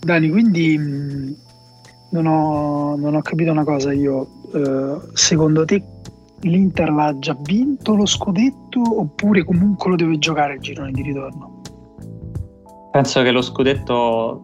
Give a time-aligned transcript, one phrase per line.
[0.00, 1.36] Dani, quindi mh,
[2.10, 4.36] non, ho, non, ho, capito una cosa io.
[4.52, 5.82] Uh, secondo te
[6.40, 11.60] l'Inter l'ha già vinto lo scudetto oppure comunque lo deve giocare il girone di ritorno?
[12.92, 14.40] Penso che lo scudetto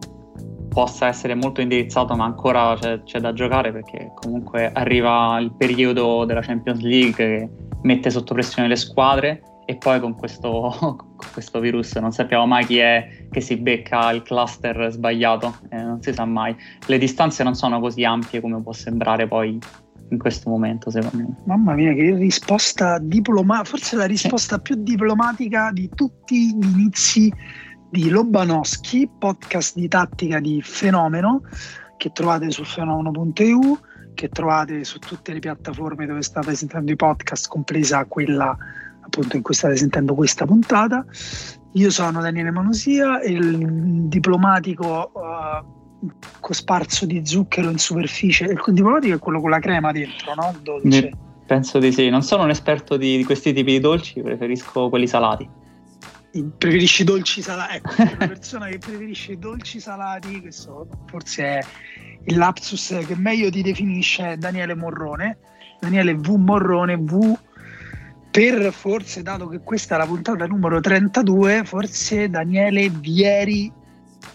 [0.69, 6.25] possa essere molto indirizzato, ma ancora c'è, c'è, da giocare perché comunque arriva il periodo
[6.25, 7.49] della Champions League che
[7.81, 12.65] mette sotto pressione le squadre e poi con questo, con questo virus non sappiamo mai
[12.65, 16.55] chi è che si becca il cluster sbagliato, eh, non si sa mai.
[16.85, 19.59] Le distanze non sono così ampie come può sembrare poi
[20.09, 21.35] in questo momento, secondo me.
[21.45, 27.33] Mamma mia, che risposta diplomatica, forse la risposta più diplomatica di tutti gli inizi
[27.89, 31.41] di Lobanowski, podcast di tattica di Fenomeno,
[31.97, 33.79] che trovate su fenomeno.eu,
[34.13, 38.55] che trovate su tutte le piattaforme dove state sentendo i podcast, compresa quella
[39.05, 41.05] appunto in cui state sentendo questa puntata.
[41.73, 46.07] Io sono Daniele Manosia, il diplomatico uh,
[46.39, 48.45] cosparso di zucchero in superficie.
[48.45, 50.55] Il diplomatico è quello con la crema dentro, no?
[50.61, 51.11] Dolce.
[51.45, 55.07] Penso di sì, non sono un esperto di, di questi tipi di dolci, preferisco quelli
[55.07, 55.47] salati
[56.57, 61.59] preferisci dolci salati, ecco, una persona che preferisce i dolci salati, questo forse è
[62.25, 65.37] il lapsus che meglio ti definisce Daniele Morrone,
[65.79, 67.37] Daniele V Morrone, V
[68.35, 73.71] per forse, dato che questa è la puntata numero 32, forse Daniele Vieri,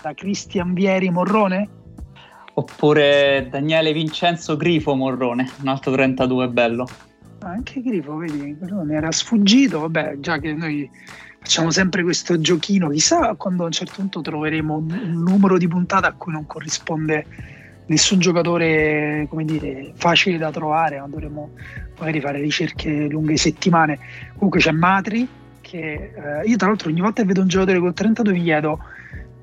[0.01, 1.69] da Cristian Vieri Morrone?
[2.55, 6.89] Oppure Daniele Vincenzo Grifo Morrone, un altro 32 bello.
[7.41, 10.91] Anche Grifo, vedi, però mi era sfuggito, vabbè, già che noi
[11.39, 16.06] facciamo sempre questo giochino, chissà quando a un certo punto troveremo un, numero di puntate
[16.06, 17.27] a cui non corrisponde
[17.91, 21.51] nessun giocatore come dire, facile da trovare, ma dovremmo
[21.99, 23.99] magari fare ricerche lunghe settimane.
[24.35, 25.29] Comunque c'è Matri,
[25.61, 28.79] che eh, io tra l'altro ogni volta che vedo un giocatore col 32 mi chiedo,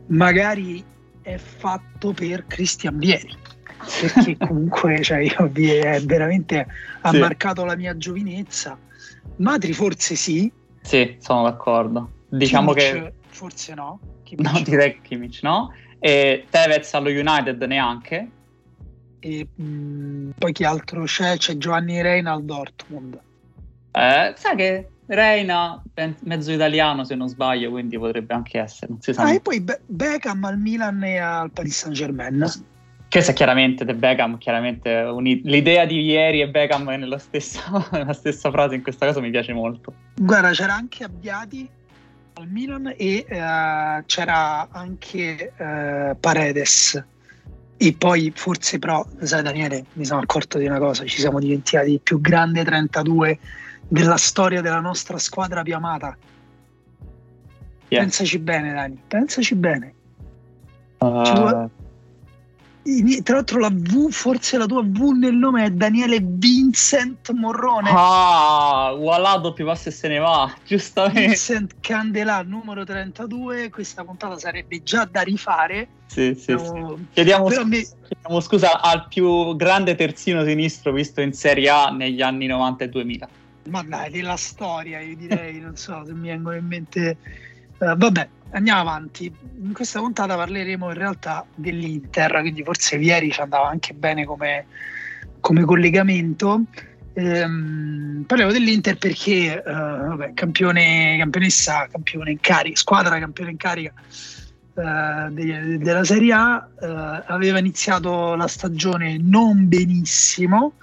[0.08, 0.84] magari
[1.22, 3.36] è fatto per Cristian Vieri.
[4.02, 6.66] Perché comunque cioè, io, è veramente
[7.02, 7.20] ha sì.
[7.20, 8.78] marcato la mia giovinezza.
[9.38, 10.50] Matri forse sì,
[10.82, 12.12] sì, sono d'accordo.
[12.30, 13.14] Diciamo Kimmich, che...
[13.28, 14.00] Forse no.
[14.24, 14.52] Kimmich.
[14.52, 15.74] No, direi Kimmich no.
[16.00, 18.30] E Tevez allo United neanche.
[19.20, 21.38] E mh, mm, poi chi altro c'è?
[21.38, 23.20] C'è Giovanni Reina al Dortmund.
[23.92, 25.82] Eh, sai che Reina,
[26.22, 28.92] mezzo italiano se non sbaglio, quindi potrebbe anche essere.
[28.92, 32.46] Non si sa ah, e poi Be- Beckham al Milan e al Paris Saint Germain.
[33.10, 38.52] Questa è chiaramente The Beckham, chiaramente l'idea di ieri e Beckham nella stessa, nella stessa,
[38.52, 39.94] frase in questa cosa mi piace molto.
[40.16, 41.70] Guarda, c'era anche Abbiati
[42.34, 47.04] al Milan e uh, c'era anche uh, Paredes.
[47.78, 51.92] E poi forse però, sai Daniele, mi sono accorto di una cosa, ci siamo dimenticati
[51.92, 53.40] il più grande 32
[53.88, 56.18] della storia della nostra squadra più amata.
[57.90, 58.02] Yeah.
[58.02, 59.94] Pensaci bene Dani, pensaci bene.
[60.98, 61.70] Uh,
[63.24, 67.90] tra l'altro la V, forse la tua V nel nome è Daniele Vincent Morrone.
[67.92, 71.28] Ah, voilà, doppio passo e se ne va, giustamente.
[71.28, 75.88] Vincent Candelà, numero 32, questa puntata sarebbe già da rifare.
[76.06, 76.60] Sì, sì, no,
[76.96, 77.06] sì.
[77.14, 77.86] Chiediamo, scusa, mi...
[78.08, 82.90] chiediamo, scusa al più grande terzino sinistro visto in Serie A negli anni 90 e
[82.90, 83.30] 2000.
[83.70, 87.18] Ma dai, della storia, io direi, non so se mi vengono in mente...
[87.80, 89.32] Uh, vabbè, andiamo avanti.
[89.62, 94.66] In questa puntata parleremo in realtà dell'Inter, quindi forse ieri ci andava anche bene come,
[95.40, 96.62] come collegamento.
[97.14, 103.94] Ehm, parliamo dell'Inter perché eh, vabbè, campione, campionessa, campione in carica, squadra campione in carica
[104.76, 110.74] eh, de, della Serie A, eh, aveva iniziato la stagione non benissimo,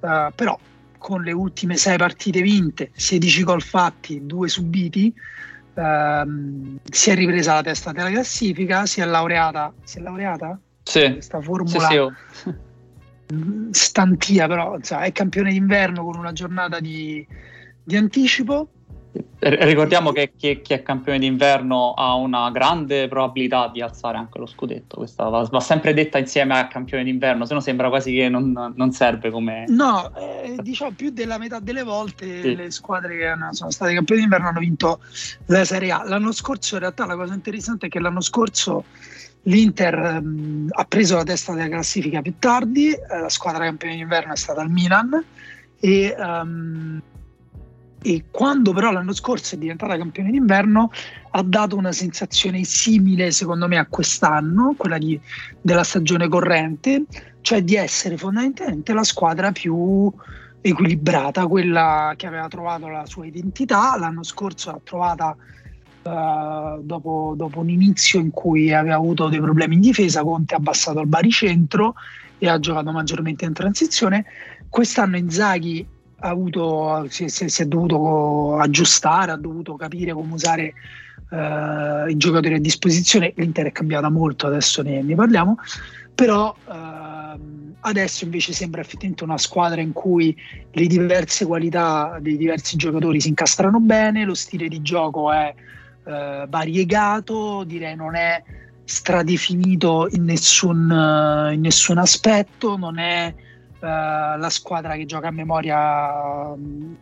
[0.00, 0.58] eh, però
[0.98, 5.12] con le ultime sei partite vinte, 16 gol fatti, due subiti,
[5.74, 10.58] ehm, si è ripresa la testa della classifica, si è laureata, si è laureata?
[10.82, 11.12] Sì.
[11.12, 11.96] Questa formula sì,
[12.30, 12.54] sì.
[13.72, 17.26] stantia, però insomma, è campione d'inverno con una giornata di,
[17.82, 18.68] di anticipo
[19.44, 24.46] Ricordiamo che chi, chi, è campione d'inverno ha una grande probabilità di alzare anche lo
[24.46, 24.98] scudetto.
[24.98, 28.72] Questa va, va sempre detta insieme al campione d'inverno, se no sembra quasi che non,
[28.74, 29.64] non serve come.
[29.66, 32.54] No, eh, diciamo più della metà delle volte sì.
[32.54, 35.00] le squadre che hanno, sono state campioni d'inverno hanno vinto
[35.46, 36.04] la Serie A.
[36.06, 38.84] L'anno scorso, in realtà, la cosa interessante è che l'anno scorso
[39.42, 44.32] l'Inter um, ha preso la testa della classifica più tardi, eh, la squadra campione d'inverno
[44.32, 45.24] è stata il Milan
[45.80, 46.14] e.
[46.16, 47.02] Um,
[48.02, 50.90] e quando però l'anno scorso è diventata campione d'inverno
[51.30, 55.18] ha dato una sensazione simile secondo me a quest'anno, quella di,
[55.60, 57.04] della stagione corrente,
[57.40, 60.12] cioè di essere fondamentalmente la squadra più
[60.60, 65.36] equilibrata, quella che aveva trovato la sua identità, l'anno scorso l'ha trovata
[66.02, 70.56] Uh, dopo, dopo, un inizio in cui aveva avuto dei problemi in difesa, Conte ha
[70.56, 71.94] abbassato il baricentro
[72.38, 74.24] e ha giocato maggiormente in transizione.
[74.68, 75.86] Quest'anno Inzaghi
[76.22, 80.72] ha avuto, si, si, è dovuto aggiustare, ha dovuto capire come usare
[81.30, 83.32] uh, i giocatori a disposizione.
[83.36, 85.56] L'Inter è cambiata molto, adesso ne, ne parliamo,
[86.14, 90.36] però uh, adesso invece sembra effettivamente una squadra in cui
[90.70, 95.52] le diverse qualità dei diversi giocatori si incastrano bene, lo stile di gioco è
[96.04, 98.40] uh, variegato, direi non è
[98.84, 103.34] stradefinito in nessun, in nessun aspetto, non è
[103.86, 106.96] la squadra che gioca a memoria in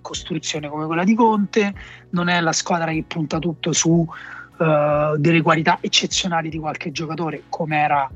[0.00, 1.74] costruzione come quella di Conte,
[2.10, 7.44] non è la squadra che punta tutto su uh, delle qualità eccezionali di qualche giocatore
[7.48, 8.10] come era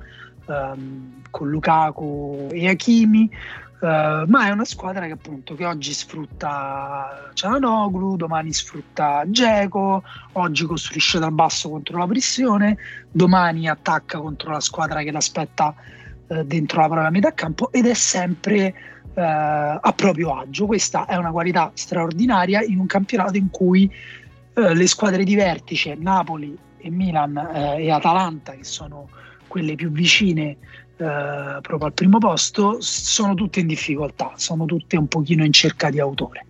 [0.46, 3.30] um, con Lukaku e Hakimi,
[3.78, 10.02] Uh, ma è una squadra che appunto che oggi sfrutta Cianoglu, domani sfrutta Geco,
[10.32, 12.78] oggi costruisce dal basso contro la pressione,
[13.10, 15.74] domani attacca contro la squadra che l'aspetta
[16.26, 18.74] uh, dentro la propria metà campo ed è sempre
[19.14, 20.66] uh, a proprio agio.
[20.66, 23.90] Questa è una qualità straordinaria in un campionato in cui
[24.58, 27.36] le squadre di vertice, Napoli e Milan
[27.76, 29.06] e Atalanta, che sono
[29.48, 30.56] quelle più vicine
[30.98, 35.90] eh, proprio al primo posto, sono tutte in difficoltà, sono tutte un pochino in cerca
[35.90, 36.45] di autore.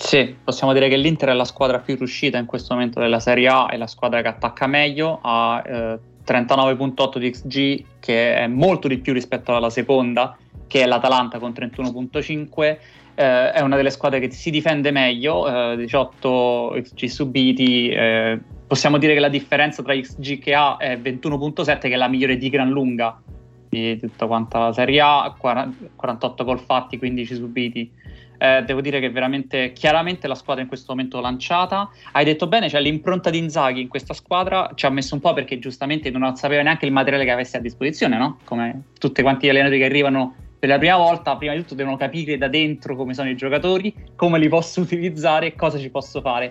[0.00, 3.46] Sì, possiamo dire che l'Inter è la squadra più riuscita in questo momento della Serie
[3.48, 8.88] A, è la squadra che attacca meglio, ha eh, 39.8 di XG, che è molto
[8.88, 12.78] di più rispetto alla seconda, che è l'Atalanta con 31.5.
[13.14, 17.90] Eh, è una delle squadre che si difende meglio, 18 eh, XG subiti.
[17.90, 22.08] Eh, possiamo dire che la differenza tra XG che ha è 21.7, che è la
[22.08, 23.20] migliore di gran lunga
[23.68, 27.99] di tutta quanta la Serie A, 48 gol fatti, 15 subiti.
[28.42, 31.90] Eh, devo dire che veramente chiaramente la squadra in questo momento lanciata.
[32.12, 35.34] Hai detto bene, cioè l'impronta di Inzaghi in questa squadra ci ha messo un po'
[35.34, 38.38] perché giustamente non sapeva neanche il materiale che avesse a disposizione, no?
[38.44, 41.98] Come tutti quanti gli allenatori che arrivano per la prima volta, prima di tutto devono
[41.98, 46.22] capire da dentro come sono i giocatori, come li posso utilizzare e cosa ci posso
[46.22, 46.50] fare.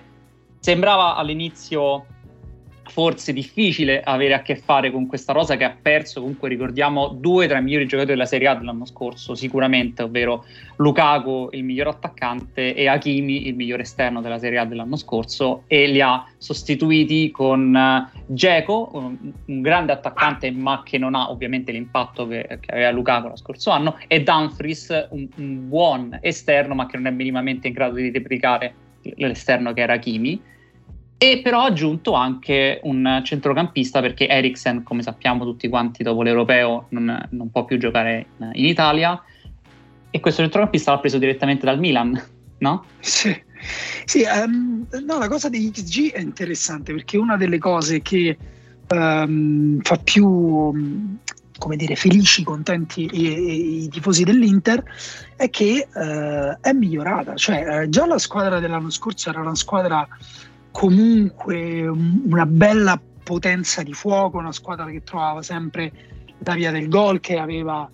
[0.60, 2.06] Sembrava all'inizio
[2.90, 7.48] forse difficile avere a che fare con questa rosa che ha perso comunque ricordiamo due
[7.48, 10.46] tra i migliori giocatori della Serie A dell'anno scorso sicuramente ovvero
[10.78, 15.88] Lukaku il miglior attaccante e Hakimi il miglior esterno della Serie A dell'anno scorso e
[15.88, 17.78] li ha sostituiti con
[18.26, 23.28] Geco un, un, grande attaccante ma che non ha ovviamente l'impatto che, che aveva Lukaku
[23.28, 27.74] lo scorso anno e Dumfries un, un buon esterno ma che non è minimamente in
[27.74, 30.58] grado di replicare l'esterno che era Hakimi
[31.22, 36.86] e però ha aggiunto anche un centrocampista perché Eriksen, come sappiamo tutti quanti dopo l'Europeo,
[36.92, 39.22] non, non può più giocare in, in, Italia.
[40.10, 42.18] E questo centrocampista l'ha preso direttamente dal Milan,
[42.60, 42.86] no?
[43.00, 43.38] Sì,
[44.06, 48.38] sì um, no, la cosa di XG è interessante perché una delle cose che
[48.88, 51.18] um, fa più
[51.58, 54.82] come dire, felici, contenti i, i, tifosi dell'Inter
[55.36, 60.08] è che uh, è migliorata, cioè uh, già la squadra dell'anno scorso era una squadra
[60.80, 65.92] comunque una bella potenza di fuoco, una squadra che trovava sempre
[66.38, 67.90] la via del gol, che aveva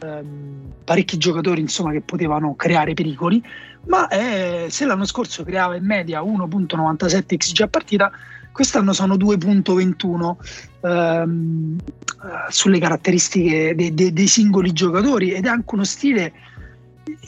[0.00, 3.40] ehm, parecchi giocatori insomma, che potevano creare pericoli,
[3.86, 8.10] ma eh, se l'anno scorso creava in media 1.97 XG a partita,
[8.50, 10.36] quest'anno sono 2.21
[10.80, 11.78] ehm,
[12.48, 15.30] sulle caratteristiche de- de- dei singoli giocatori.
[15.30, 16.32] Ed è anche uno stile,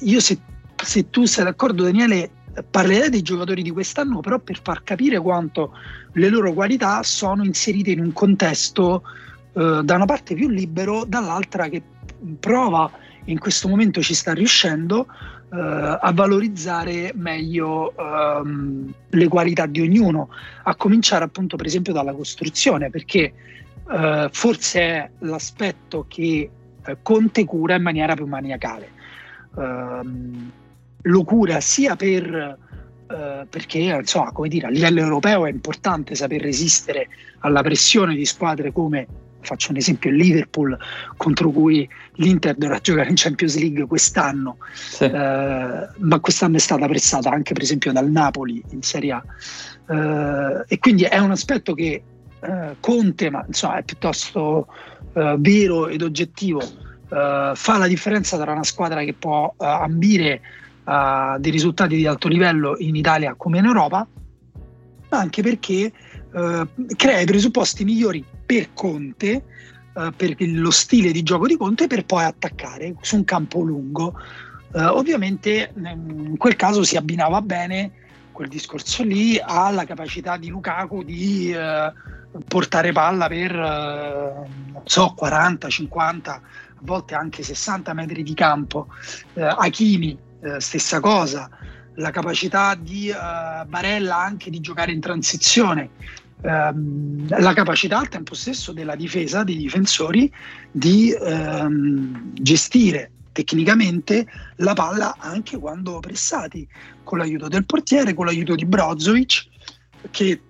[0.00, 0.36] io se,
[0.82, 2.30] se tu sei d'accordo Daniele,
[2.70, 5.72] parlerei dei giocatori di quest'anno, però per far capire quanto
[6.12, 9.02] le loro qualità sono inserite in un contesto
[9.52, 11.82] eh, da una parte più libero, dall'altra che
[12.40, 12.90] prova
[13.24, 15.06] in questo momento ci sta riuscendo
[15.52, 20.28] eh, a valorizzare meglio ehm, le qualità di ognuno,
[20.62, 23.32] a cominciare appunto per esempio dalla costruzione, perché
[23.90, 26.50] eh, forse è l'aspetto che
[26.84, 28.94] eh, Conte cura in maniera più maniacale.
[29.54, 30.52] Um,
[31.06, 32.64] lo cura sia per
[33.06, 37.06] Uh, perché insomma, come dire, a livello europeo è importante saper resistere
[37.38, 39.06] alla pressione di squadre come
[39.42, 40.76] faccio un esempio il Liverpool
[41.16, 45.04] contro cui l'Inter dovrà giocare in Champions League quest'anno sì.
[45.04, 49.22] uh, ma quest'anno è stata pressata anche per esempio dal Napoli in Serie A
[49.86, 52.02] uh, e quindi è un aspetto che
[52.80, 54.66] Conte ma insomma è piuttosto
[55.38, 56.60] vero ed oggettivo
[57.08, 60.42] fa la differenza tra una squadra che può ambire
[60.86, 64.06] uh, dei risultati di alto livello in Italia come in Europa,
[65.10, 65.92] ma anche perché
[66.32, 66.66] uh,
[66.96, 69.44] crea i presupposti migliori per Conte,
[69.92, 74.14] uh, per lo stile di gioco di Conte, per poi attaccare su un campo lungo.
[74.72, 78.04] ovviamente in quel caso si abbinava bene
[78.36, 81.90] quel discorso lì, alla capacità di Lukaku di eh,
[82.46, 86.40] portare palla per, eh, so, 40, 50, a
[86.80, 88.88] volte anche 60 metri di campo.
[89.32, 91.48] Eh, Hakimi, eh, stessa cosa,
[91.96, 95.90] la capacità di uh, Barella anche di giocare in transizione,
[96.42, 100.30] um, la capacità al tempo stesso della difesa, dei difensori,
[100.70, 104.26] di um, gestire tecnicamente
[104.56, 106.66] la palla anche quando pressati,
[107.04, 109.44] con l'aiuto del portiere, con l'aiuto di Brozovic,
[110.10, 110.40] che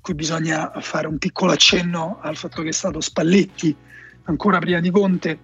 [0.00, 3.74] qui bisogna fare un piccolo accenno al fatto che è stato Spalletti
[4.24, 5.38] ancora prima di Conte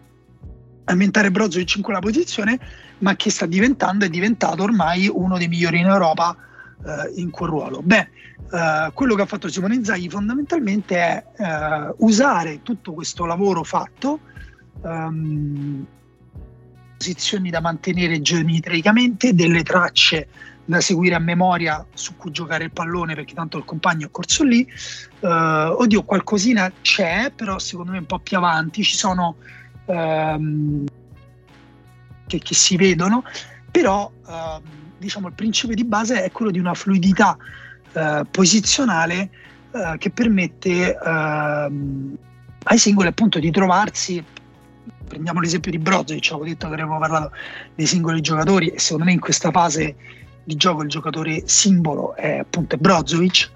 [0.85, 2.59] a inventare Brozovic in quella posizione,
[3.00, 6.37] ma che sta diventando, è diventato ormai uno dei migliori in Europa
[6.85, 7.80] eh, in quel ruolo.
[7.83, 8.09] Beh,
[8.52, 14.21] eh, quello che ha fatto Simone Inzaghi fondamentalmente è eh, usare tutto questo lavoro fatto
[14.83, 15.87] um,
[16.97, 20.28] posizioni da mantenere geometricamente, delle tracce
[20.64, 24.45] da seguire a memoria su cui giocare il pallone perché tanto il compagno è corso
[24.45, 24.66] lì.
[25.21, 29.37] Uh, oddio, qualcosina c'è, però secondo me un po' più avanti ci sono
[29.87, 30.85] um,
[32.31, 33.25] che, che, si vedono,
[33.71, 34.63] però uh,
[34.97, 37.37] diciamo il principio di base è quello di una fluidità
[37.93, 39.31] uh, posizionale
[39.73, 42.17] eh, che permette ehm,
[42.65, 44.25] ai singoli appunto di trovarsi
[45.07, 47.33] prendiamo l'esempio di Brozovic, avevo detto che avremmo parlato
[47.75, 49.97] dei singoli giocatori e secondo me in questa fase
[50.45, 53.51] di gioco il giocatore simbolo è appunto Brozovic,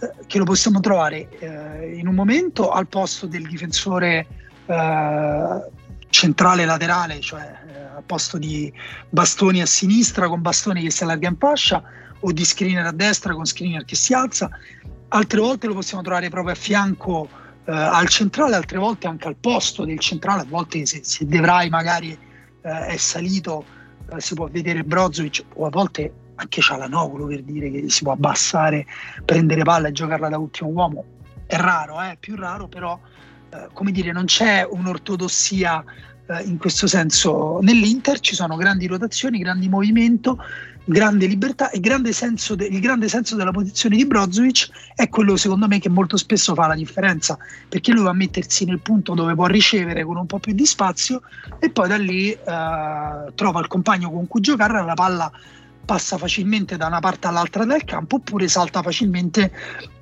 [0.00, 4.26] eh, che lo possiamo trovare eh, in un momento al posto del difensore
[4.66, 5.70] eh,
[6.08, 8.72] centrale laterale, cioè eh, al posto di
[9.08, 11.82] Bastoni a sinistra con Bastoni che si allarga in fascia
[12.20, 14.50] o di screener a destra con screener che si alza,
[15.08, 17.28] altre volte lo possiamo trovare proprio a fianco
[17.64, 21.40] eh, al centrale, altre volte anche al posto del centrale, a volte se, se De
[21.40, 22.16] Vrij magari
[22.62, 23.64] eh, è salito
[24.12, 28.12] eh, si può vedere Brozovic o a volte anche Cialanoglu per dire che si può
[28.12, 28.86] abbassare,
[29.24, 31.04] prendere palla e giocarla da ultimo uomo.
[31.46, 32.98] È raro, è eh, più raro, però
[33.50, 35.84] eh, come dire, non c'è un'ortodossia
[36.26, 37.58] eh, in questo senso.
[37.62, 40.38] Nell'Inter ci sono grandi rotazioni, grandi movimento,
[40.88, 45.66] grande libertà e grande de- il grande senso della posizione di Brozovic è quello secondo
[45.66, 47.36] me che molto spesso fa la differenza
[47.68, 50.64] perché lui va a mettersi nel punto dove può ricevere con un po' più di
[50.64, 51.22] spazio
[51.58, 52.38] e poi da lì eh,
[53.34, 55.32] trova il compagno con cui giocare la palla
[55.86, 59.50] passa facilmente da una parte all'altra del campo oppure salta facilmente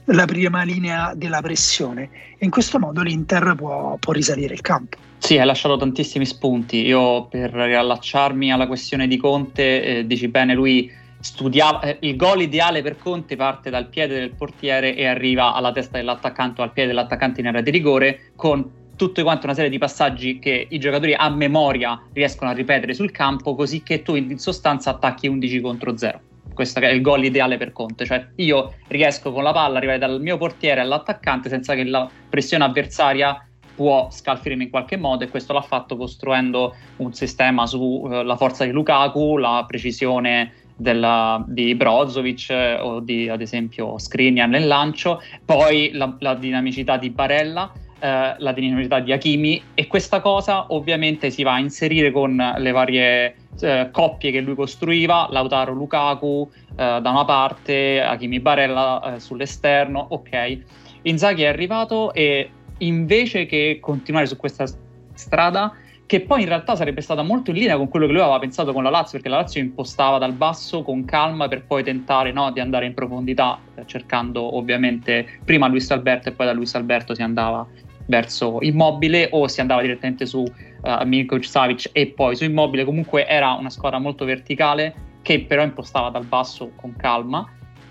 [0.06, 4.96] la prima linea della pressione e in questo modo l'Inter può, può risalire il campo.
[5.18, 6.84] Sì, hai lasciato tantissimi spunti.
[6.84, 12.42] Io per riallacciarmi alla questione di Conte, eh, dici bene, lui studiava eh, il gol
[12.42, 16.72] ideale per Conte parte dal piede del portiere e arriva alla testa dell'attaccante o al
[16.72, 18.82] piede dell'attaccante in area di rigore con
[19.22, 23.54] quante una serie di passaggi che i giocatori a memoria riescono a ripetere sul campo,
[23.54, 26.20] così che tu in sostanza attacchi 11 contro 0.
[26.54, 29.98] Questo è il gol ideale per Conte, cioè io riesco con la palla a arrivare
[29.98, 35.28] dal mio portiere all'attaccante senza che la pressione avversaria può scalfirmi in qualche modo e
[35.28, 41.74] questo l'ha fatto costruendo un sistema sulla uh, forza di Lukaku, la precisione della, di
[41.74, 47.72] Brozovic eh, o di ad esempio Skriniar nel lancio, poi la, la dinamicità di Barella
[48.04, 52.70] eh, la dinamicità di Hakimi e questa cosa ovviamente si va a inserire con le
[52.70, 59.20] varie eh, coppie che lui costruiva, Lautaro Lukaku eh, da una parte, Hakimi Barella eh,
[59.20, 60.58] sull'esterno, ok.
[61.02, 64.66] Inzaghi è arrivato e invece che continuare su questa
[65.14, 65.72] strada
[66.06, 68.74] che poi in realtà sarebbe stata molto in linea con quello che lui aveva pensato
[68.74, 72.52] con la Lazio, perché la Lazio impostava dal basso con calma per poi tentare no,
[72.52, 77.14] di andare in profondità, eh, cercando ovviamente prima Luis Alberto e poi da Luis Alberto
[77.14, 77.66] si andava
[78.06, 82.84] verso Immobile o si andava direttamente su uh, Milkovic Savic e poi su Immobile.
[82.84, 87.48] Comunque era una squadra molto verticale che però impostava dal basso con calma.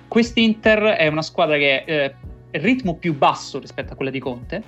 [0.08, 2.16] quest'Inter è una squadra che eh,
[2.52, 4.64] è il ritmo più basso rispetto a quella di Conte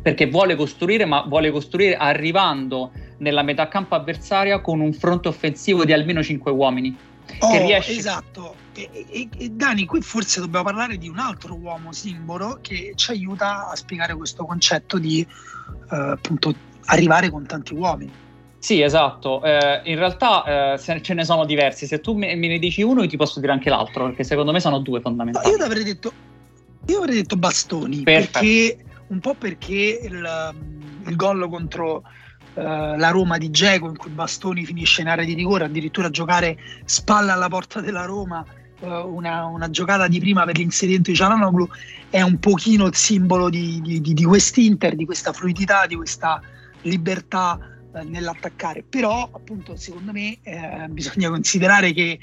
[0.00, 5.84] perché vuole costruire ma vuole costruire arrivando nella metà campo avversaria con un fronte offensivo
[5.84, 6.96] di almeno 5 uomini
[7.40, 7.92] oh, che riesce...
[7.92, 12.92] esatto e, e, e, Dani, qui forse dobbiamo parlare di un altro uomo simbolo che
[12.94, 16.54] ci aiuta a spiegare questo concetto di eh, appunto
[16.86, 18.12] arrivare con tanti uomini.
[18.58, 19.42] Sì, esatto.
[19.42, 21.86] Eh, in realtà eh, ce ne sono diversi.
[21.86, 24.52] Se tu me, me, ne dici uno, io ti posso dire anche l'altro, perché secondo
[24.52, 25.50] me sono due fondamentali.
[25.50, 26.12] No, io avrei detto,
[26.86, 28.38] io avrei detto bastoni, Perfetto.
[28.38, 30.54] perché un po' perché il,
[31.06, 32.02] il gol contro
[32.54, 37.34] la Roma di Geco, in cui Bastoni finisce in area di rigore, addirittura giocare spalla
[37.34, 38.44] alla porta della Roma
[38.80, 41.68] eh, una, una, giocata di prima per l'inserimento di Cialanoglu
[42.10, 46.40] è un pochino il simbolo di, di, di, di quest'Inter, di questa fluidità, di questa
[46.82, 47.58] libertà
[47.92, 48.84] eh, nell'attaccare.
[48.88, 52.18] Però, appunto, secondo me eh, bisogna considerare che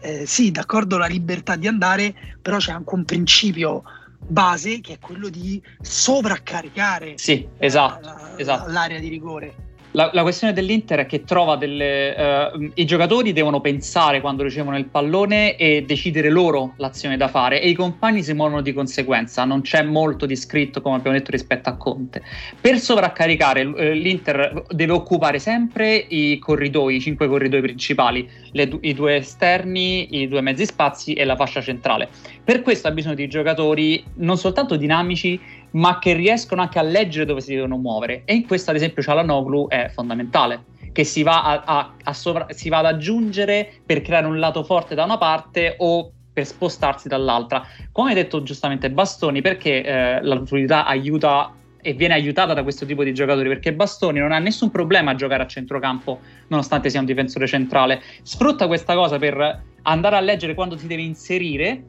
[0.00, 3.82] eh, sì, d'accordo la libertà di andare, però c'è anche un principio
[4.26, 8.70] base che è quello di sovraccaricare sì, esatto, la, esatto.
[8.70, 9.70] l'area di rigore.
[9.94, 12.50] La, la, questione dell'Inter è che trova delle.
[12.54, 17.60] Uh, I giocatori devono pensare quando ricevono il pallone e decidere loro l'azione da fare,
[17.60, 19.44] e i compagni si muovono di conseguenza.
[19.44, 22.22] Non c'è molto di scritto, come abbiamo detto, rispetto a Conte.
[22.58, 28.94] Per sovraccaricare, uh, l'Inter deve occupare sempre i corridoi, i cinque corridoi principali, le, i
[28.94, 32.08] due esterni, i due mezzi spazi e la fascia centrale.
[32.42, 35.38] Per questo ha bisogno di giocatori non soltanto dinamici,
[35.72, 38.22] ma che riescono anche a leggere dove si devono muovere.
[38.24, 42.46] E in questo, ad esempio, Cialanoglu è fondamentale, che si va, a, a, a sovra-
[42.50, 47.08] si va ad aggiungere per creare un lato forte da una parte o per spostarsi
[47.08, 47.62] dall'altra.
[47.90, 52.86] Come hai detto giustamente Bastoni, perché eh, la fluidità aiuta e viene aiutata da questo
[52.86, 57.00] tipo di giocatori perché Bastoni non ha nessun problema a giocare a centrocampo nonostante sia
[57.00, 61.82] un difensore centrale sfrutta questa cosa per andare a leggere quando si deve inserire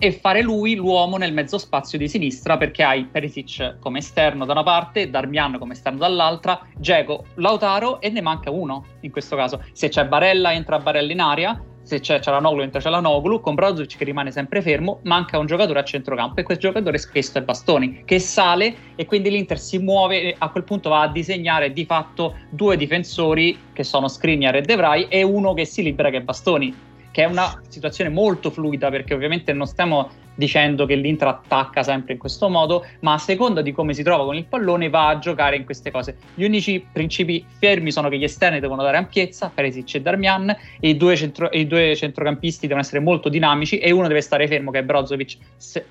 [0.00, 4.52] e fare lui l'uomo nel mezzo spazio di sinistra perché hai Perisic come esterno da
[4.52, 9.62] una parte, Darmian come esterno dall'altra, Geco, Lautaro e ne manca uno in questo caso.
[9.72, 14.04] Se c'è Barella entra Barella in aria, se c'è Cialanoglu entra Cialanoglu, con Brozovic che
[14.04, 18.18] rimane sempre fermo, manca un giocatore a centrocampo e quel giocatore spesso è Bastoni che
[18.18, 22.36] sale e quindi l'Inter si muove e a quel punto va a disegnare di fatto
[22.48, 26.22] due difensori che sono Skriniar e De Vrij e uno che si libera che è
[26.22, 31.82] Bastoni che è una situazione molto fluida perché ovviamente non stiamo dicendo che l'Inter attacca
[31.82, 35.08] sempre in questo modo, ma a seconda di come si trova con il pallone va
[35.08, 36.16] a giocare in queste cose.
[36.34, 40.48] Gli unici principi fermi sono che gli esterni devono dare ampiezza, Peresic e Darmian,
[40.80, 44.48] e i due, centro, i due centrocampisti devono essere molto dinamici e uno deve stare
[44.48, 45.36] fermo, che è Brozovic,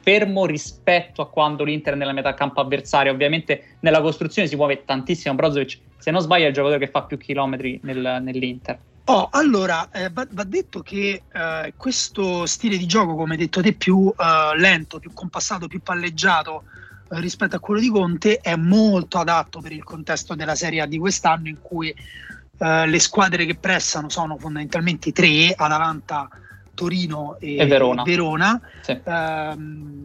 [0.02, 3.12] fermo rispetto a quando l'Inter è nella metà campo avversaria.
[3.12, 7.04] Ovviamente nella costruzione si muove tantissimo Brozovic, se non sbaglio è il giocatore che fa
[7.04, 8.80] più chilometri nel, nell'Inter.
[9.12, 13.60] Oh, allora, eh, va, va, detto che eh, questo stile di gioco, come hai detto
[13.60, 16.66] te, più eh, lento, più compassato, più palleggiato
[17.10, 20.86] eh, rispetto a quello di Conte, è molto adatto per il contesto della Serie A
[20.86, 26.30] di quest'anno, in cui eh, le squadre che pressano sono fondamentalmente tre, Atalanta,
[26.76, 28.04] Torino e, e Verona.
[28.04, 28.62] Verona.
[28.82, 29.00] Sì.
[29.04, 30.04] Ehm,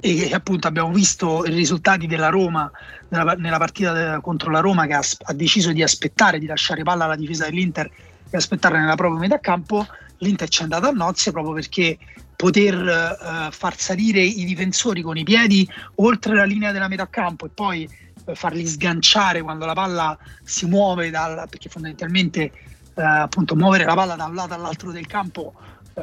[0.00, 2.70] e appunto abbiamo visto i risultati della Roma
[3.08, 6.82] nella, nella partita de, contro la Roma che ha, ha deciso di aspettare, di lasciare
[6.82, 7.90] palla alla difesa dell'Inter
[8.36, 9.86] e aspettare nella propria metà campo,
[10.18, 11.98] l'Inter ci è andato a nozze proprio perché
[12.36, 17.46] poter uh, far salire i difensori con i piedi oltre la linea della metà campo
[17.46, 17.88] e poi
[18.24, 22.52] uh, farli sganciare quando la palla si muove dal, perché fondamentalmente
[22.94, 25.54] uh, appunto muovere la palla da un lato all'altro del campo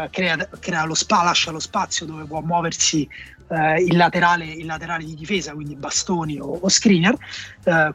[0.10, 3.08] crea, crea, lo spa, lascia lo spazio dove può muoversi
[3.54, 7.15] il laterale, il, laterale, di difesa, quindi bastoni o, o screener,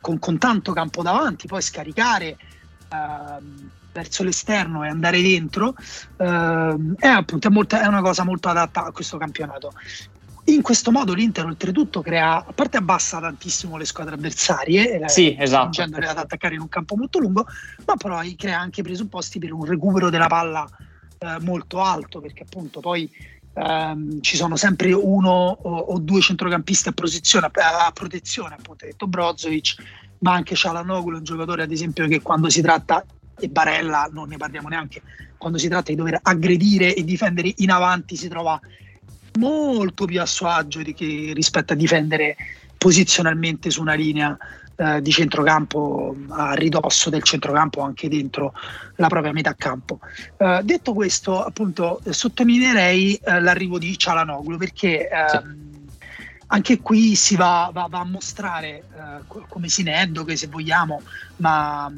[0.01, 2.37] con, con, tanto campo davanti, poi scaricare
[2.93, 5.75] ehm, verso l'esterno e andare dentro
[6.17, 9.73] eh, è appunto è, molto, è una cosa molto adatta a questo campionato.
[10.45, 15.37] In questo modo l'Inter oltretutto crea, a parte abbassa tantissimo le squadre avversarie, eh, sì,
[15.39, 15.83] esatto.
[15.83, 17.47] ad attaccare in un campo molto lungo,
[17.85, 20.67] ma poi crea anche presupposti per un recupero della palla
[21.19, 23.11] eh, molto alto, perché appunto poi
[23.53, 28.87] ehm, ci sono sempre uno o, o due centrocampisti a, posizione, a, a protezione, appunto
[28.87, 29.75] detto Brozovic,
[30.21, 33.05] ma anche Cialanoglu, un giocatore ad esempio che quando si tratta
[33.39, 35.03] e Barella non ne parliamo neanche,
[35.37, 38.61] quando si tratta di dover aggredire e difendere in avanti si trova
[39.39, 42.37] molto più a suo agio di che rispetto a difendere
[42.77, 44.37] posizionalmente su una linea
[44.77, 48.53] eh, di centrocampo a ridosso del centrocampo anche dentro
[48.97, 49.99] la propria metà campo.
[50.37, 55.69] Eh, detto questo, appunto, sottolineerei eh, l'arrivo di Cialanoglu perché ehm,
[56.47, 61.03] anche qui si va, va, va a mostrare eh, come Sineddo, se vogliamo,
[61.37, 61.93] ma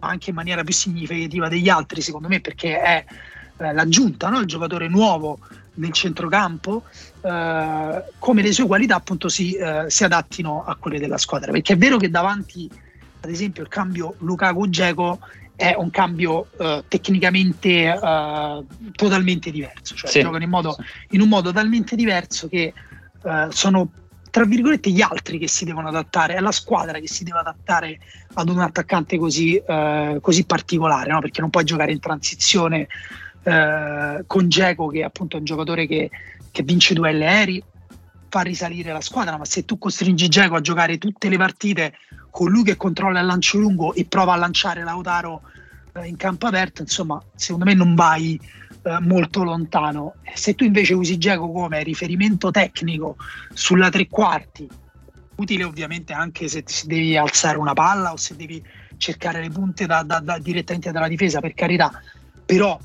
[0.00, 3.04] anche in maniera più significativa degli altri, secondo me, perché è
[3.58, 4.40] eh, l'aggiunta, no?
[4.40, 5.38] il giocatore nuovo
[5.74, 6.84] nel centrocampo,
[7.20, 11.52] eh, come le sue qualità appunto si, eh, si, adattino a quelle della squadra.
[11.52, 12.68] Perché è vero che davanti,
[13.20, 15.20] ad esempio, il cambio Lukaku-Geco
[15.54, 20.74] è un cambio eh, tecnicamente eh, totalmente diverso, cioè sì, giocano in,
[21.10, 22.72] in, un modo talmente diverso che
[23.22, 23.90] eh, sono
[24.30, 27.98] tra virgolette gli altri che si devono adattare, è la squadra che si deve adattare
[28.34, 31.20] ad un attaccante così, eh, così particolare, no?
[31.20, 32.86] perché non puoi giocare in transizione
[33.42, 36.10] eh, con Geco che è appunto un giocatore che,
[36.50, 37.62] che, vince duelli aerei,
[38.28, 41.94] fa risalire la squadra, ma se tu costringi Geco a giocare tutte le partite
[42.30, 45.42] con lui che controlla il lancio lungo e prova a lanciare Lautaro
[45.94, 48.40] eh, in campo aperto, insomma, secondo me non vai
[48.82, 50.14] eh, molto lontano.
[50.34, 53.16] Se tu invece usi Geco come riferimento tecnico
[53.52, 54.68] sulla tre quarti,
[55.36, 58.62] utile ovviamente anche se devi alzare una palla o se devi
[58.96, 61.90] cercare le punte da, da, da, direttamente dalla difesa, per carità,
[62.44, 62.78] però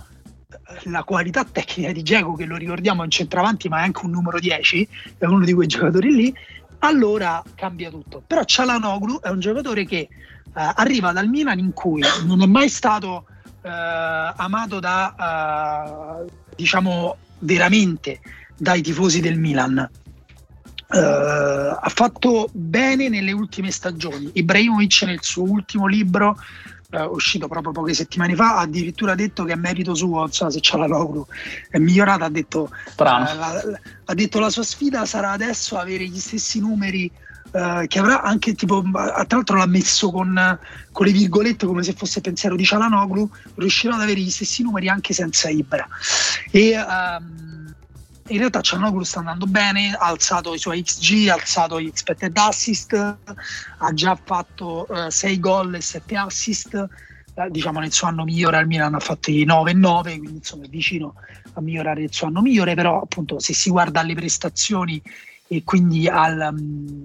[0.84, 4.12] la qualità tecnica di Geco, che lo ricordiamo è un centravanti ma è anche un
[4.12, 6.34] numero 10, è uno di quei giocatori lì,
[6.80, 8.24] allora cambia tutto.
[8.26, 12.70] Però Cialanoglu è un giocatore che uh, arriva dal Milan in cui non è mai
[12.70, 13.26] stato
[13.70, 18.20] amato da, uh, diciamo, veramente
[18.58, 19.90] dai tifosi del Milan.
[20.88, 24.30] ha fatto bene nelle ultime stagioni.
[24.34, 26.38] Ibrahimovic nel suo ultimo libro
[26.96, 30.60] eh, uscito proprio poche settimane fa, ha addirittura detto che è merito suo, so se
[30.62, 31.26] c'ha la Loglu,
[31.70, 33.62] è migliorata, ha detto, eh, la,
[34.06, 37.12] ha detto la sua sfida sarà adesso avere gli stessi numeri
[37.56, 40.60] Uh, che avrà anche tipo, tra l'altro l'ha messo con,
[40.92, 44.90] con, le virgolette come se fosse pensiero di Cialanoglu, riuscirà ad avere gli stessi numeri
[44.90, 45.88] anche senza Ibra.
[46.52, 47.74] E um,
[48.28, 52.36] in realtà Cianoglu sta andando bene, ha alzato i suoi XG, ha alzato gli expected
[52.36, 56.88] assist, ha già fatto 6 uh, gol e 7 assist,
[57.36, 60.38] uh, diciamo nel suo anno migliore al Milan ha fatto i 9 e 9, quindi
[60.38, 61.14] insomma è vicino
[61.54, 65.02] a migliorare il suo anno migliore, però appunto se si guarda alle prestazioni
[65.48, 67.04] e quindi al, um,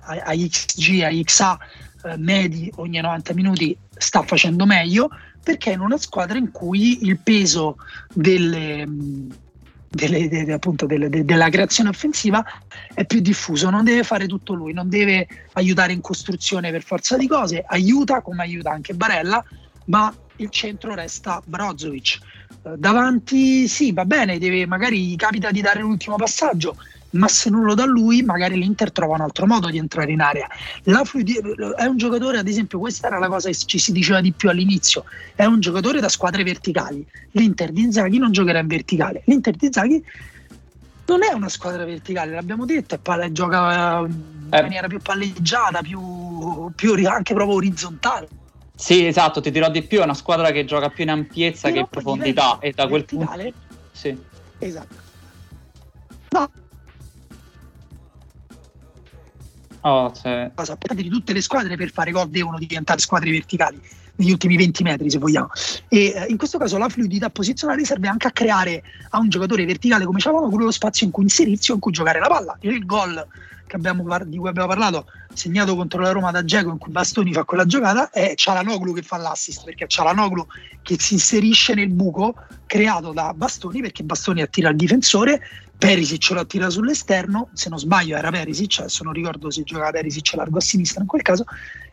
[0.00, 1.58] a, XG, a XA
[2.02, 5.10] uh, medi ogni 90 minuti sta facendo meglio
[5.42, 7.76] perché è in una squadra in cui il peso
[8.12, 8.84] delle...
[8.84, 9.28] Um,
[9.92, 12.44] delle, delle, appunto, delle, della creazione offensiva
[12.94, 17.16] è più diffuso, non deve fare tutto lui, non deve aiutare in costruzione per forza
[17.16, 19.44] di cose, aiuta come aiuta anche Barella,
[19.86, 22.18] ma il centro resta Brozovic.
[22.62, 26.76] Eh, davanti sì, va bene, deve, magari capita di dare l'ultimo passaggio,
[27.12, 30.20] ma se non lo dà lui, magari l'Inter trova un altro modo di entrare in
[30.20, 30.46] area.
[31.04, 31.40] Fluidi-
[31.76, 34.48] è un giocatore, ad esempio, questa era la cosa che ci si diceva di più
[34.48, 37.06] all'inizio, è un giocatore da squadre verticali.
[37.32, 39.22] L'Inter di Inzaghi non giocherà in verticale.
[39.26, 40.04] L'Inter di Inzaghi
[41.06, 44.62] non è una squadra verticale, l'abbiamo detto, palla, gioca in eh.
[44.62, 48.28] maniera più palleggiata, più, più anche proprio orizzontale.
[48.76, 51.74] Sì, esatto, ti dirò di più, è una squadra che gioca più in ampiezza Però
[51.74, 53.52] che in profondità e da quel punto...
[53.92, 54.16] Sì.
[54.58, 54.94] Esatto.
[56.30, 56.48] No,
[59.82, 60.50] Oh, cioè.
[60.54, 63.80] cosa di tutte le squadre per fare gol devono diventare squadre verticali
[64.16, 65.48] negli ultimi 20 metri se vogliamo
[65.88, 69.64] e eh, in questo caso la fluidità posizionale serve anche a creare a un giocatore
[69.64, 72.68] verticale come Cialanoglu quello spazio in cui inserirsi o in cui giocare la palla e
[72.68, 73.26] il gol
[73.72, 77.44] abbiamo, di cui abbiamo parlato segnato contro la Roma da Geco in cui Bastoni fa
[77.44, 80.46] quella giocata è Cialanoglu che fa l'assist perché è Cialanoglu
[80.82, 82.34] che si inserisce nel buco
[82.66, 85.40] creato da Bastoni perché Bastoni attira il difensore
[85.80, 90.34] Perisic lo attira sull'esterno, se non sbaglio era Perisic, adesso non ricordo se giocava Perisic
[90.34, 91.46] largo a sinistra in quel caso,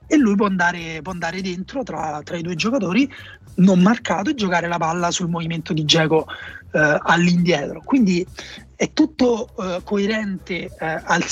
[0.06, 3.10] e lui può andare, può andare dentro tra, tra, i due giocatori
[3.56, 6.28] non marcato e giocare la palla sul movimento di Geco
[6.74, 7.82] eh, all'indietro.
[7.82, 8.28] Quindi
[8.76, 11.24] è tutto eh, coerente eh, al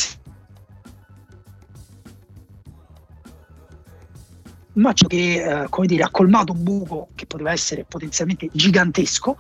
[4.75, 9.35] match che eh, dire, ha colmato un buco che poteva essere potenzialmente gigantesco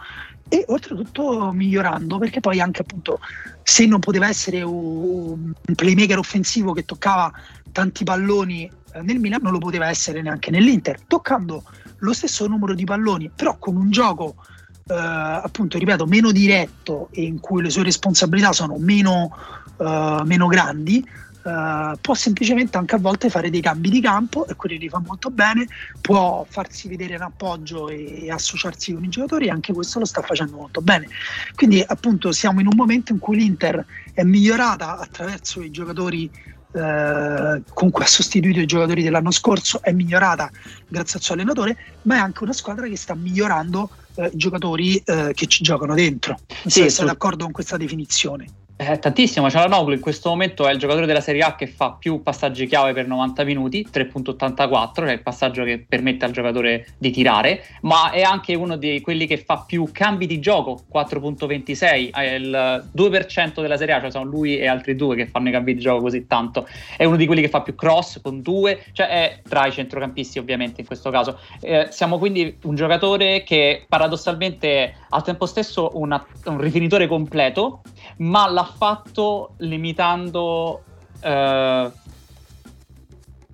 [0.55, 3.19] e oltretutto migliorando perché poi anche appunto
[3.61, 7.31] se non poteva essere un, playmaker offensivo che toccava
[7.71, 11.63] tanti palloni eh, nel Milan non lo poteva essere neanche nell'Inter toccando
[11.97, 14.35] lo stesso numero di palloni però con un gioco
[14.87, 19.35] eh, appunto ripeto meno diretto e in cui le sue responsabilità sono meno,
[19.77, 21.05] eh, meno grandi
[21.45, 24.97] Uh, può semplicemente anche a volte fare dei cambi di campo e quelli li fa
[24.97, 25.67] molto bene,
[26.01, 30.05] può farsi vedere in appoggio e, e, associarsi con i giocatori e anche questo lo
[30.05, 31.07] sta facendo molto bene.
[31.53, 36.27] Quindi appunto siamo in un momento in cui l'Inter è migliorata attraverso i giocatori
[36.71, 40.49] uh, con cui ha sostituito i giocatori dell'anno scorso, è migliorata
[40.87, 44.99] grazie al suo allenatore, ma è anche una squadra che sta migliorando uh, i giocatori
[45.03, 46.39] che ci giocano dentro.
[46.47, 48.47] Non sì, so se siete d'accordo con questa definizione.
[48.77, 52.21] Eh, tantissimo, Cialanoglu in questo momento è il giocatore della Serie A che fa più
[52.21, 57.63] passaggi chiave per 90 minuti, 3.84, cioè il passaggio che permette al giocatore di tirare,
[57.83, 62.89] ma è anche uno di quelli che fa più cambi di gioco, 4.26, è il
[62.93, 65.79] 2% della Serie A, cioè sono lui e altri due che fanno i cambi di
[65.79, 69.39] gioco così tanto, è uno di quelli che fa più cross con due, cioè è
[69.47, 71.39] tra i centrocampisti ovviamente in questo caso.
[71.61, 77.81] Eh, siamo quindi un giocatore che paradossalmente è al tempo stesso una, un rifinitore completo,
[78.17, 80.83] ma la fatto limitando
[81.21, 81.91] eh,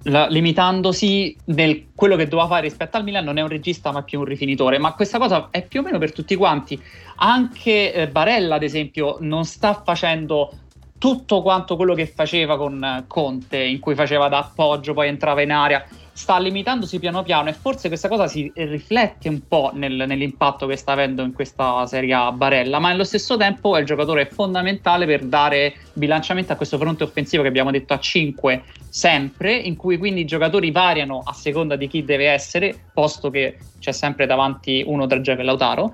[0.03, 4.03] la, limitandosi nel quello che doveva fare rispetto al Milan non è un regista ma
[4.03, 4.77] più un rifinitore.
[4.79, 6.81] Ma questa cosa è più o meno per tutti quanti.
[7.17, 10.53] Anche eh, Barella ad esempio non sta facendo
[10.97, 15.51] tutto quanto quello che faceva con Conte in cui faceva da appoggio poi entrava in
[15.51, 15.83] area
[16.21, 20.75] sta limitandosi piano piano e forse questa cosa si riflette un po' nel, nell'impatto che
[20.75, 25.07] sta avendo in questa Serie A Barella, ma allo stesso tempo è il giocatore fondamentale
[25.07, 29.97] per dare bilanciamento a questo fronte offensivo che abbiamo detto a 5 sempre, in cui
[29.97, 34.83] quindi i giocatori variano a seconda di chi deve essere, posto che c'è sempre davanti
[34.85, 35.93] uno tra Gioco e Lautaro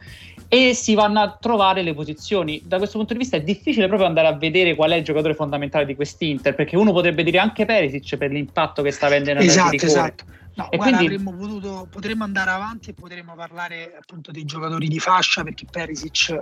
[0.49, 2.61] e si vanno a trovare le posizioni.
[2.63, 5.35] Da questo punto di vista è difficile proprio andare a vedere qual è il giocatore
[5.35, 9.43] fondamentale di quest'Inter, perché uno potrebbe dire anche Perisic per l'impatto che sta avendo nella
[9.43, 10.23] Esatto, esatto.
[10.55, 11.15] No, e guarda, quindi...
[11.15, 16.39] avremmo potuto, potremmo andare avanti e potremmo parlare appunto dei giocatori di fascia, perché Perisic,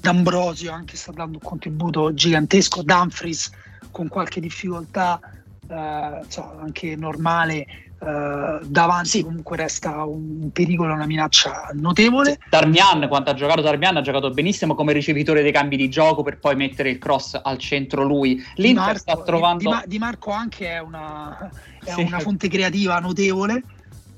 [0.00, 3.50] D'Ambrosio anche sta dando un contributo gigantesco, Dumfries
[3.92, 5.20] con qualche difficoltà
[5.68, 12.36] eh, insomma, anche normale Uh, davanti comunque resta un pericolo, una minaccia notevole.
[12.50, 16.40] Darmian, quando ha giocato Darmian, ha giocato benissimo come ricevitore dei cambi di gioco per
[16.40, 18.42] poi mettere il cross al centro lui.
[18.56, 19.70] L'Inter Marco, sta trovando...
[19.70, 22.02] Di, di, Marco anche è una, è sì.
[22.02, 23.62] una fonte creativa notevole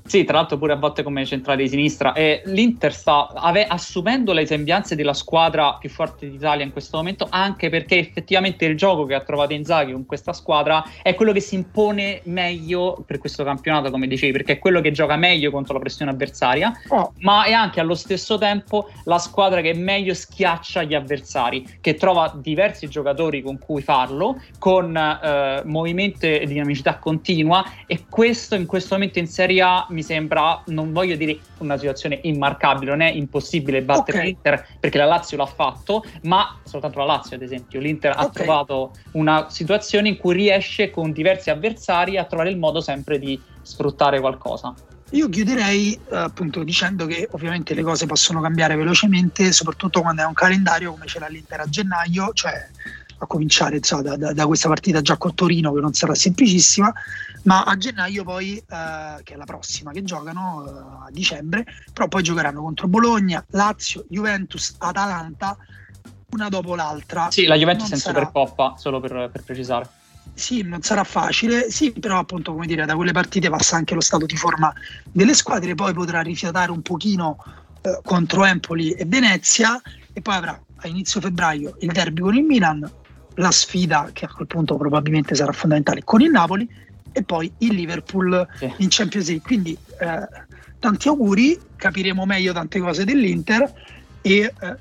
[0.05, 2.13] sì, tra l'altro pure a volte come centrale di sinistra.
[2.13, 7.27] E L'Inter sta ave- assumendo le sembianze della squadra più forte d'Italia in questo momento,
[7.29, 11.39] anche perché effettivamente il gioco che ha trovato Inzaghi con questa squadra è quello che
[11.39, 15.73] si impone meglio per questo campionato, come dicevi, perché è quello che gioca meglio contro
[15.73, 17.13] la pressione avversaria, oh.
[17.19, 22.31] ma è anche allo stesso tempo la squadra che meglio schiaccia gli avversari, che trova
[22.35, 28.93] diversi giocatori con cui farlo, con eh, movimento e dinamicità continua, e questo in questo
[28.93, 33.81] momento in Serie A mi sembra, non voglio dire una situazione immarcabile, non è impossibile
[33.81, 34.29] battere okay.
[34.29, 38.25] l'Inter perché la Lazio l'ha fatto, ma soltanto la Lazio ad esempio, l'Inter okay.
[38.25, 43.17] ha trovato una situazione in cui riesce con diversi avversari a trovare il modo sempre
[43.17, 44.73] di sfruttare qualcosa.
[45.11, 50.25] Io chiuderei eh, appunto dicendo che ovviamente le cose possono cambiare velocemente, soprattutto quando è
[50.25, 52.67] un calendario come ce l'ha l'Inter a gennaio, cioè
[53.17, 56.91] a cominciare insomma, da, da, da, questa partita già con Torino che non sarà semplicissima,
[57.43, 62.07] ma a gennaio poi, eh, che è la prossima che giocano eh, a dicembre, però
[62.07, 65.57] poi giocheranno contro Bologna, Lazio, Juventus, Atalanta,
[66.31, 67.31] una dopo l'altra.
[67.31, 68.19] Sì, la Juventus è in sarà...
[68.19, 69.87] Supercoppa, solo per, per precisare.
[70.33, 74.01] Sì, non sarà facile, sì, però appunto come dire, da quelle partite passa anche lo
[74.01, 74.73] stato di forma
[75.09, 77.37] delle squadre, poi potrà rifiatare un pochino
[77.81, 82.43] eh, contro Empoli e Venezia e poi avrà a inizio febbraio il derby con il
[82.43, 82.91] Milan,
[83.35, 86.67] la sfida che a quel punto probabilmente sarà fondamentale con il Napoli
[87.11, 88.73] e poi il Liverpool sì.
[88.77, 89.45] in Champions League.
[89.45, 90.27] Quindi eh,
[90.79, 93.71] tanti auguri, capiremo meglio tante cose dell'Inter
[94.21, 94.77] e eh,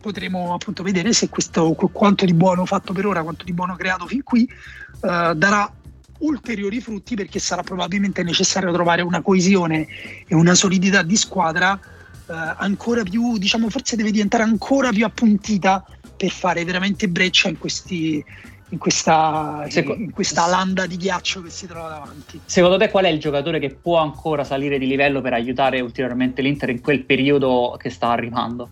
[0.00, 4.06] potremo appunto vedere se questo quanto di buono fatto per ora, quanto di buono creato
[4.06, 5.72] fin qui eh, darà
[6.18, 9.86] ulteriori frutti perché sarà probabilmente necessario trovare una coesione
[10.26, 15.84] e una solidità di squadra eh, ancora più, diciamo, forse deve diventare ancora più appuntita
[16.24, 18.24] per fare veramente breccia in, questi,
[18.68, 22.40] in, questa, Seco- in questa landa di ghiaccio che si trova davanti.
[22.46, 26.40] Secondo te qual è il giocatore che può ancora salire di livello per aiutare ulteriormente
[26.40, 28.70] l'Inter in quel periodo che sta arrivando?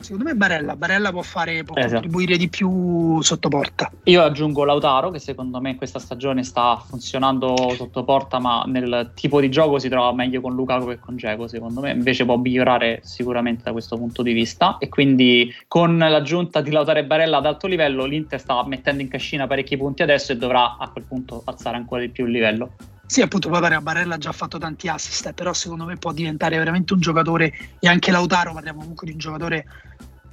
[0.00, 1.92] Secondo me Barella, Barella può, fare, può esatto.
[1.92, 3.90] contribuire di più sotto porta.
[4.04, 9.12] Io aggiungo Lautaro che secondo me in questa stagione sta funzionando sotto porta ma nel
[9.14, 12.38] tipo di gioco si trova meglio con Lukaku che con Geco secondo me, invece può
[12.38, 17.36] migliorare sicuramente da questo punto di vista e quindi con l'aggiunta di Lautaro e Barella
[17.36, 21.04] ad alto livello l'Inter sta mettendo in cascina parecchi punti adesso e dovrà a quel
[21.04, 22.70] punto alzare ancora di più il livello.
[23.10, 26.56] Sì, appunto, poi pare Barella ha già fatto tanti assist, però secondo me può diventare
[26.56, 29.66] veramente un giocatore, e anche Lautaro, parliamo comunque di un giocatore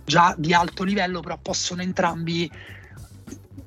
[0.06, 2.48] già di alto livello, però possono entrambi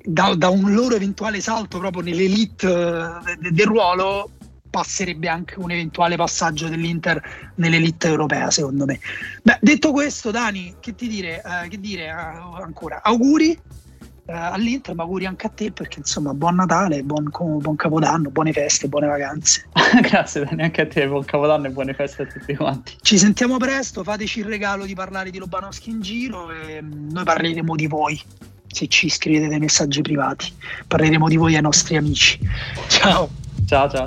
[0.05, 4.29] da, da un loro eventuale salto proprio nell'elite eh, de, del ruolo
[4.69, 7.21] passerebbe anche un eventuale passaggio dell'Inter
[7.55, 8.97] nell'elite europea, secondo me.
[9.43, 13.03] Beh, detto questo, Dani, che ti dire, eh, che dire eh, ancora?
[13.03, 13.59] Auguri eh,
[14.31, 18.87] all'Inter, ma auguri anche a te perché insomma buon Natale, buon, buon Capodanno, buone feste,
[18.87, 19.67] buone vacanze.
[20.01, 22.95] Grazie Dani, anche a te, buon Capodanno e buone feste a tutti quanti.
[23.01, 27.23] Ci sentiamo presto, fateci il regalo di parlare di Lobanowski in giro e mm, noi
[27.23, 28.21] parleremo di voi
[28.67, 30.51] se ci scrivete dei messaggi privati.
[30.87, 32.39] Parleremo di voi ai nostri amici.
[32.87, 33.29] Ciao.
[33.65, 34.05] Ciao ciao.